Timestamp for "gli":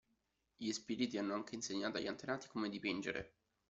0.57-0.71